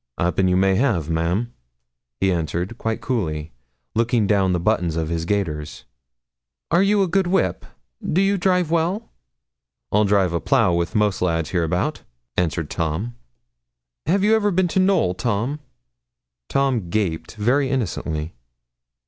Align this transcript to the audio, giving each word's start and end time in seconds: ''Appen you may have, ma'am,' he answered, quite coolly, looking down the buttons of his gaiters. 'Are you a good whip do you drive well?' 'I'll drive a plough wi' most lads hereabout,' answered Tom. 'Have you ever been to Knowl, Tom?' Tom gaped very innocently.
''Appen 0.19 0.49
you 0.49 0.57
may 0.57 0.77
have, 0.77 1.11
ma'am,' 1.11 1.53
he 2.19 2.31
answered, 2.31 2.75
quite 2.79 3.01
coolly, 3.01 3.51
looking 3.93 4.25
down 4.25 4.51
the 4.51 4.59
buttons 4.59 4.95
of 4.95 5.09
his 5.09 5.25
gaiters. 5.25 5.85
'Are 6.71 6.81
you 6.81 7.03
a 7.03 7.07
good 7.07 7.27
whip 7.27 7.67
do 8.01 8.19
you 8.19 8.35
drive 8.35 8.71
well?' 8.71 9.11
'I'll 9.91 10.05
drive 10.05 10.33
a 10.33 10.39
plough 10.41 10.73
wi' 10.73 10.87
most 10.95 11.21
lads 11.21 11.51
hereabout,' 11.51 12.01
answered 12.35 12.71
Tom. 12.71 13.13
'Have 14.07 14.23
you 14.23 14.35
ever 14.35 14.49
been 14.49 14.67
to 14.69 14.79
Knowl, 14.79 15.13
Tom?' 15.13 15.59
Tom 16.49 16.89
gaped 16.89 17.35
very 17.35 17.69
innocently. 17.69 18.33